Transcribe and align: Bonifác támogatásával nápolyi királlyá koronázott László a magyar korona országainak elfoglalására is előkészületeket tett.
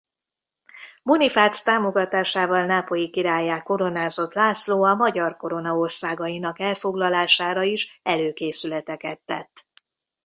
Bonifác 1.03 1.63
támogatásával 1.63 2.65
nápolyi 2.65 3.09
királlyá 3.09 3.61
koronázott 3.63 4.33
László 4.33 4.83
a 4.83 4.93
magyar 4.95 5.37
korona 5.37 5.77
országainak 5.77 6.59
elfoglalására 6.59 7.63
is 7.63 7.99
előkészületeket 8.03 9.19
tett. 9.25 9.67